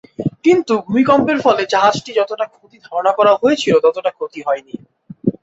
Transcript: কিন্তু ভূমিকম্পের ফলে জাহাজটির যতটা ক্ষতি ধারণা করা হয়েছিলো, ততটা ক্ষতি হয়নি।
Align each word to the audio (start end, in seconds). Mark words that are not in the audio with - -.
কিন্তু 0.45 0.73
ভূমিকম্পের 0.85 1.37
ফলে 1.45 1.63
জাহাজটির 1.73 2.17
যতটা 2.19 2.45
ক্ষতি 2.53 2.77
ধারণা 2.85 3.11
করা 3.19 3.33
হয়েছিলো, 3.41 3.77
ততটা 3.85 4.11
ক্ষতি 4.17 4.39
হয়নি। 4.47 4.75